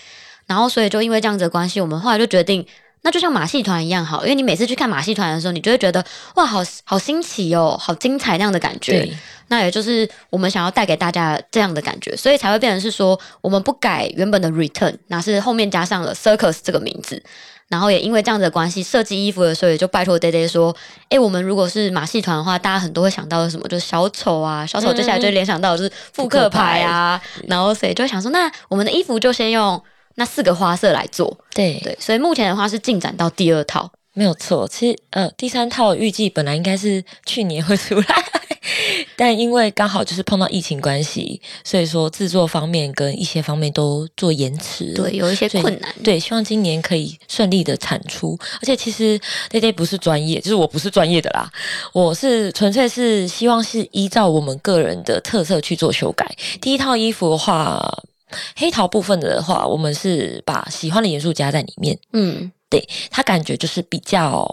[0.46, 2.66] 然后所以就因为这样子的关系，我们后来就决定。
[3.02, 6.04] 那就像马戏团一样好，因为你每次去看马戏团的时候，你就会觉得
[6.36, 9.08] 哇，好好新奇哦，好精彩那样的感觉。
[9.48, 17.22] 那也就是我们想要带给大家这样的感觉，所以才会变成是说，我们不改原本的 return，那是后面加上了 circus 这个名字。
[17.68, 20.76] 然后也因为这样子的关系，设计衣服的时候也就拜托 Day Day 说，
[21.08, 29.82] 诶，我们如果是马戏团的话，大家很多会想到的什么，就是小丑啊，小丑接下来就会联想到的就是复刻牌啊，然后所以就会想说，那我们的衣服就先用
[30.16, 34.68] 那四个花色来做，对对，所以目前的话是进展到第二套，没有错。
[34.68, 38.04] 其实呃，第三套预计本来应该是去年会出来，
[39.16, 44.92] 但因为刚好就是碰到疫情关系，所以说制作方面跟一些方面都做延迟。
[44.94, 48.38] 对，有一些困难，对，希望今年可以顺利的产出。
[48.60, 49.18] 而且其实
[49.50, 51.50] Day 不是专业，就是我不是专业的啦，
[51.92, 56.30] 我是纯粹是希望是依照我们个人的特色去做修改。
[56.60, 58.02] 第一套衣服的话，
[58.56, 64.46] 黑桃部分的话，我们是把喜欢的元素加在里面，嗯，对它感觉就是比较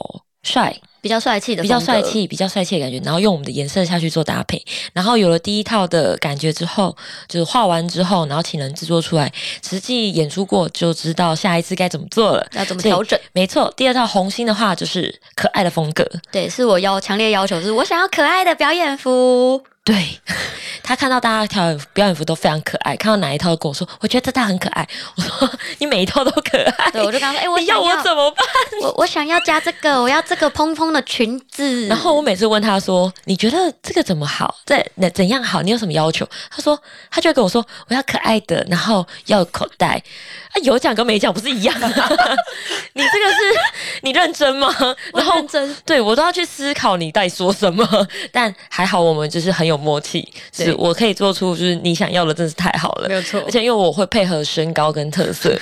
[0.43, 4.63] 帅，比较帅气的，比较帅，气，比较帅气的感觉，然后用我们的颜色下去做搭配，
[4.93, 6.95] 然后有了第一套的感觉之后，
[7.27, 9.31] 就是画完之后，然后请人制作出来，
[9.67, 12.47] 实际演出过就知道下一次该怎么做了。
[12.53, 13.19] 要怎么调整？
[13.33, 19.61] 没错，第二套红心的话就是可爱的风格，对，是我要强烈要求，是我想要可爱的表演服。
[19.89, 20.21] 对
[20.83, 28.45] 他看到大家跳表演服都非常可爱，看到哪一套跟我说，我觉得这套很可爱，我说你每一套都可爱，对，我就跟他说，哎、我你要我怎么办？
[28.81, 31.87] 我 我想要加这个，我要这个蓬蓬的裙子。
[31.87, 34.55] 然后我每次问他说：“你觉得这个怎么好？
[34.65, 35.61] 这那怎样好？
[35.61, 36.79] 你有什么要求？”他说
[37.11, 40.01] ：“他就会跟我说，我要可爱的，然后要有口袋。
[40.49, 41.87] 啊，有奖跟没奖不是一样的、
[42.93, 43.59] 你这个是
[44.01, 44.67] 你认真吗？
[45.13, 47.87] 我然后认真，对我都要去思考你在说什么。
[48.31, 53.13] 但还好我们就是很有默契，对是我可以做出就是你想要的，真是太好了没。
[53.13, 55.55] 有错而且因为我会配合身高跟特色，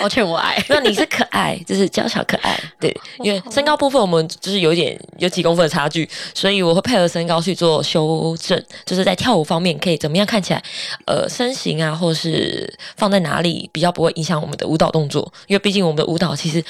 [0.00, 0.60] 抱歉我爱。
[0.68, 10.62] 那你是可爱，就是娇小可爱，对，因为身高部分我们就是有点有几公分的差距，所以我会配合身高去做修正，就是在跳舞方面可以怎么样看起来，
[11.06, 16.64] 呃，身形啊，或是放在哪里比较不会影响我们的舞蹈动作，因为毕竟我们的舞蹈其实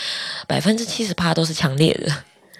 [0.47, 2.13] 百分之七十八都是强烈的，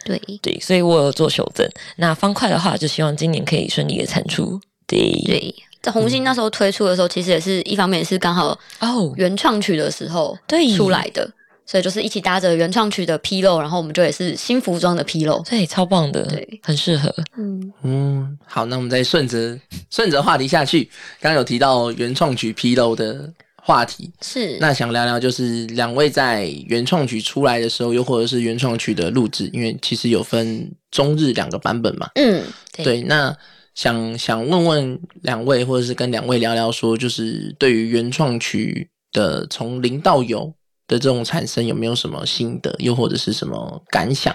[0.05, 1.69] 对，对，所以我有做修正。
[1.97, 10.75] 那方块的话，就希望今年可以顺利的产出，对，对，在红星那时候推出的时候，其实也是一方面也是刚好哦，原创曲的时候对。
[10.77, 11.31] 出来的，
[11.67, 15.43] 所以就是一起搭着原创曲的披露，然后我们就也是新服装的披露。
[15.49, 19.59] 对，超棒的，对，很适合，嗯，嗯，好，那我们再顺着
[19.91, 20.85] 顺着话题下去，
[21.21, 23.31] 刚刚有提到原创曲披露的
[23.69, 32.09] 话题，是那想聊聊就是两位在原创曲出来的时候，又或者是原创曲的录制，因为其实有分中日两个版本嘛。
[32.15, 33.37] 嗯，对对，那
[33.75, 40.51] 想想问问两位，或者是跟两位聊聊说，就是对于原创曲的从零到有
[40.87, 44.35] 的这种产生有没有什么心得，又或者是什么感想，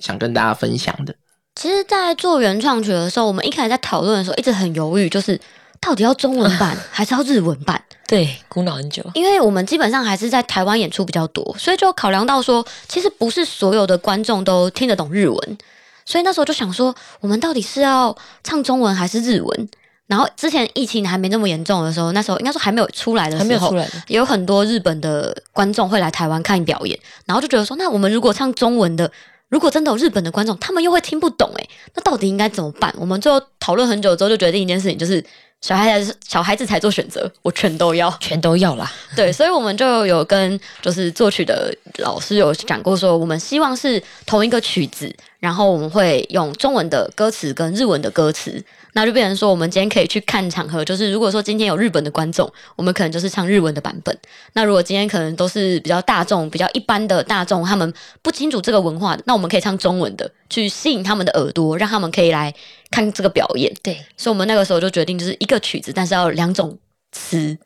[0.00, 1.14] 想跟大家分享的？
[1.54, 5.40] 其实，在做原创曲的时候，我们一开始在讨论的时候，一直很犹豫，就是
[5.82, 7.82] 到底要中文版 还是要日文版？
[8.06, 9.02] 对，苦恼很久。
[9.14, 15.58] 因为我们基本上还是在台湾演出比较多，所以就考量到说，其实不是所有的观众都听得懂日文，
[16.06, 19.68] 所以那时候就想说，我们到底是要唱中文还是日文？
[20.06, 29.10] 然后之前疫情还没那么严重的时候，那时候应该说还没有出来的时候，还没有出来的，有很多日本的观众会来台湾看表演，然后就觉得说，那我们如果唱中文的，
[29.48, 32.94] 如果真的有日本的观众，他们又会听不懂，诶，那到底应该怎么办？
[32.98, 35.24] 我们最后讨论很久之后，就决定一件事情，就是
[35.62, 38.10] 小孩子小孩子才做选择，我全都要。
[38.18, 38.92] 全都要啦。
[39.16, 54.14] 对，所以我们就有跟就是作曲的老师有讲过，说我们希望是同一个曲子，然后我们会用中文的歌词跟日文的歌词，那就变成说我们今天可以去看场合，就是如果说今天有日本的观众，我们可能就是唱日文的版本；
[54.52, 62.54] 那如果今天可能都是比较大众、比较一般的大众，他们不清楚这个文化的，那我们可以唱中文的，去吸引他们的耳朵，让他们可以来
[62.92, 63.74] 看这个表演。
[63.82, 63.94] 对。
[64.16, 66.78] 所以我们那个时候就决定，就是一个曲子，但是要两种
[67.10, 67.58] 词。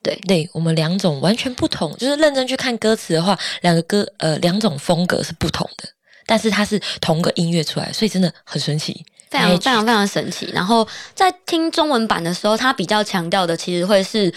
[0.00, 5.88] 对对，我们两种完全不同，就是认真去看歌词的话，两个歌呃两种风格是不同的，
[6.26, 9.06] 但是它是同个音乐出来，所以真的很神奇。
[9.30, 10.50] 非常非常非常神奇。
[10.52, 14.32] 然后在听中文版的时候，它比较强调的其实会是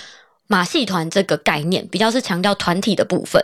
[0.48, 3.44] 马戏团这个概念，比较是强调团体的部分。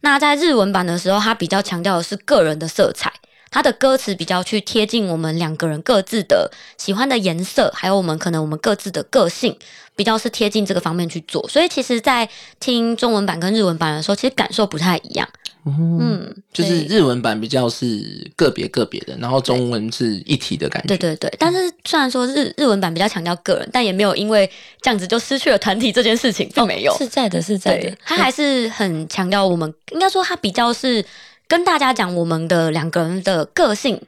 [0.00, 3.12] 那在日文版的时候，它比较强调的是个人的色彩，
[3.50, 9.56] 它的歌词比较去贴近我们两个人各自的喜欢的颜色，还有我们可能我们各自的个性，
[9.94, 11.48] 比较是贴近这个方面去做。
[11.48, 15.28] 所以其实，在听中文版跟日文版的时候，其实感受不太一样。
[15.66, 20.88] 嗯，就是日文版比较是个别个别的，然后中文是一体的感觉。
[20.88, 26.96] 对对对，但是虽然说日日文版比较强调个人，但也没有因为这样子就失去了团体这件事情，并没有。
[26.98, 31.04] 是在的，是在的，，他还是很强调我们，应该说他比较是
[31.46, 34.00] 跟大家讲我们的两个人的个性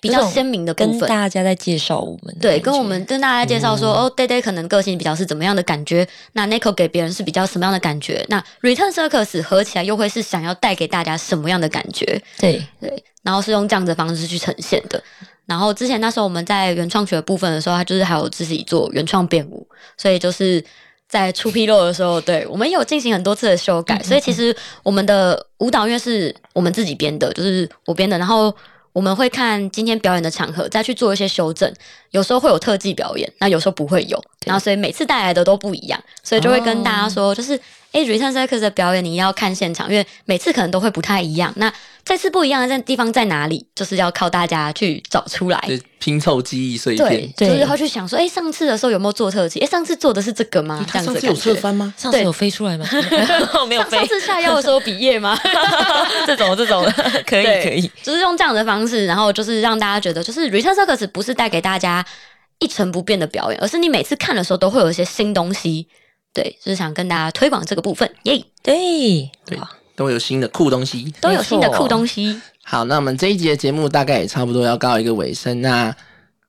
[0.00, 1.08] 比较鲜明的部跟分。
[1.08, 12.22] 大家在介绍我们对，跟我们跟大家介绍说，哦 d a y Day 可能个性比较是怎么样的感觉，那 Nico 给别人是比较什么样的感觉，那 Return Circus 合起来又会是想要带给大家什么样的感觉？
[12.38, 15.02] 对对，然后是用这样的方式去呈现的。
[15.46, 19.66] 然后之前那时候我们在原创曲的部分的时候，他就是还有自己做原创编舞，
[19.98, 20.64] 所以就是
[21.06, 24.02] 在出纰漏的时候，对我们有进行很多次的修改。
[24.02, 28.16] 所以其实我们的舞蹈乐是我们自己编的，就是我编的。
[28.16, 28.54] 然后
[28.94, 31.70] 我们会看今天表演的场合，再去做一些修正。
[32.12, 34.24] 有时候会有特技表演，那有时候不会有。
[34.46, 37.60] 然后所以每次带来的都不一样，所以就会跟大家说，就是
[37.94, 41.52] 诶 Return Circus 的表演你要看现场，因为每次可能都会不太一样。
[41.56, 41.72] 那
[42.04, 43.64] 这次不一样的地方在哪里？
[43.74, 45.64] 就是要靠大家去找出来。
[45.68, 49.60] 就拼凑记忆碎对片。，对就是会去想说，哎，上次的时候有没有做特技？
[49.60, 50.84] 诶，上次做的是这个吗？
[50.92, 51.32] 这样他上次有。
[51.34, 51.94] 侧翻吗？
[51.96, 52.84] 上次有飞出来吗？
[53.68, 55.38] 没有飞上上，次下药的时候比耶吗？
[56.26, 56.84] 这种这种
[57.24, 62.04] 可以可以，就是用这样的方式，然后就是让大家觉得，就是 Return Circus 不是带给大家
[62.58, 65.86] 一成不变的表演，而是你每次看的时候都会有一些新东西。
[66.34, 69.58] 对，就是想跟大家推广这个部分，耶、对对，
[69.94, 71.14] 都有新的酷东西。
[71.20, 72.38] 都有新的酷东西。
[72.64, 75.62] 好，那我们这一集的节目大概也差不多要告一个尾声。
[75.62, 75.94] 那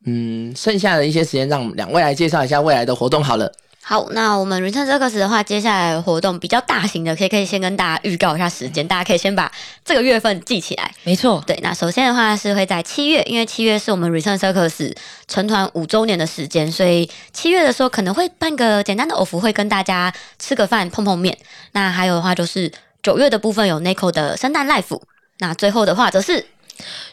[0.06, 3.52] 嗯，剩下的一些时间，让我们两位来介绍一下未来的活动好了。
[3.88, 9.52] 好，那我们 Return Circus 的话，接下来的活动比较大型的，可以可以先跟大家预告一下时间，大家可以先把
[9.84, 10.92] 这个月份记起来。
[11.04, 14.92] 没错，对，那首先的话是会在七月，因为七月是我们 Return Circus
[15.28, 21.38] 成团五周年的时间，所以七月的时候可能会办个简单的偶服会，跟大家吃个饭、碰碰面。
[21.74, 22.72] 那还有的话就是
[23.04, 25.00] 九月的部分有 Nico 的圣诞 Life，
[25.38, 26.44] 那最后的话则是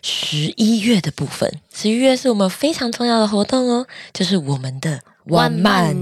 [0.01, 5.97] 十一月的部分，十一月是我们非常重要的活动哦，就是我们的万曼。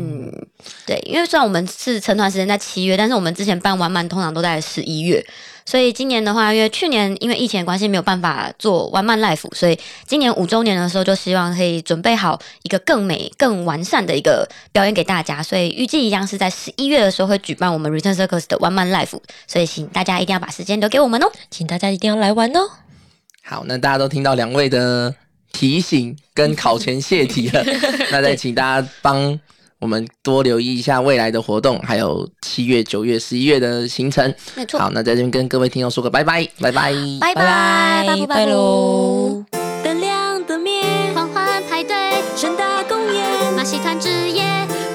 [0.87, 5.25] 对，因为虽然我们是成团时间在七月，但是我们之前办完满通常都在十一月，
[5.65, 21.31] 所以今年的话，因为去年因为疫情的关系没有办法做完满 life，所以今年五周年的时候就希望可以准备好一个更美、更完善的一个表演给大家，所以预计一样是在十一月的时候会举办我们 Return Circus 的 One Man Life，所以请大家一定要把时间留给我们哦。
[21.51, 22.61] 请大家一定要来玩哦！
[23.43, 25.15] 好，那大家都听到两位的
[25.53, 27.65] 提醒跟考前泄题了，
[28.11, 29.39] 那再请大家帮
[29.79, 34.35] 我们多留意一下未来的活动，还有七月、九月、十一月的行程。
[34.55, 36.93] 没错，好，那在这边跟各位听众说个拜拜，拜拜。
[37.21, 38.05] 拜拜。
[38.07, 38.27] 拜拜。
[38.27, 39.45] 拜喽！
[39.83, 40.85] 灯亮的面，
[41.15, 41.95] 欢欢派对，
[42.37, 44.45] 盛大公演，马戏团之夜，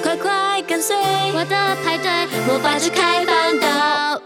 [0.03, 0.95] 快快跟随，
[1.34, 2.10] 我的派对，
[2.47, 4.22] 魔法之开放到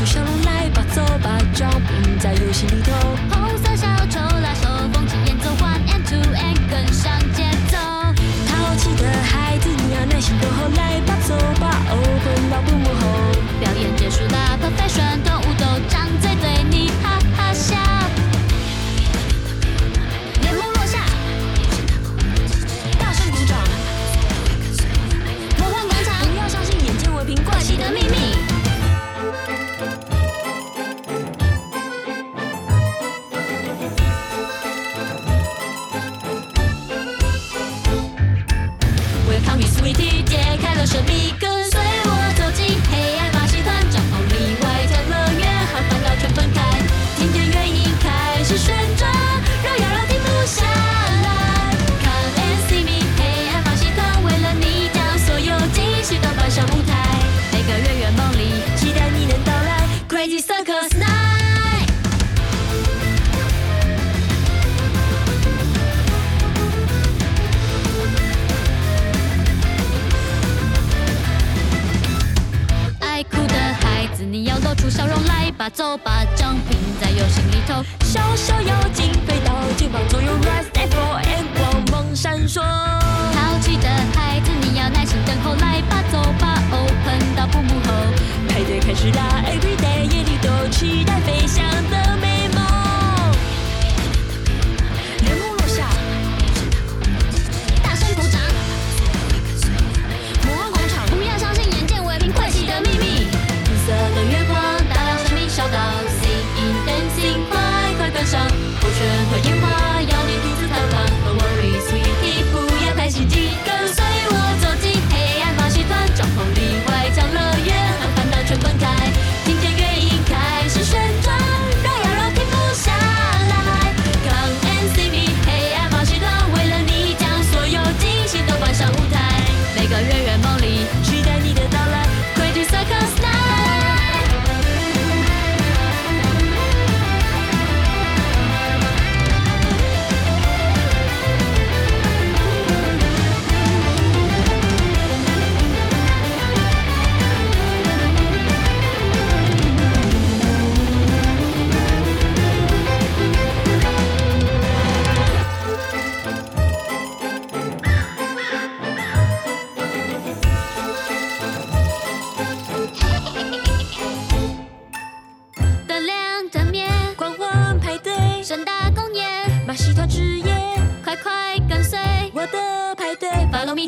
[0.00, 2.90] 出小容来吧走吧照片在游戏里头。
[3.30, 7.76] 红色小丑拉手风琴演奏 one and two and 跟上节奏。
[8.48, 11.82] 淘气的孩子你要耐心等候来吧走吧。
[11.90, 12.99] Open up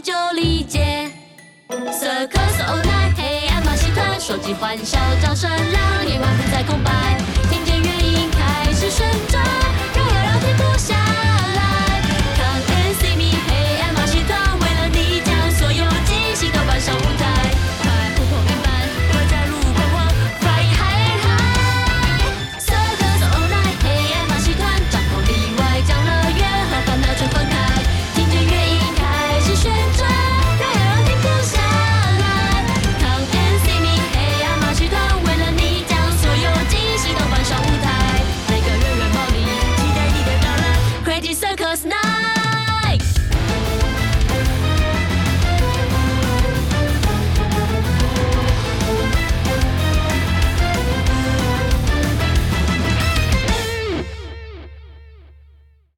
[0.03, 1.11] 就理解。
[1.69, 6.91] Circus of Night，黑暗马戏团，手机欢笑掌声让，夜晚不再空白，
[7.49, 9.43] 听见原音开始旋转，
[9.95, 11.02] 让我聊天不下。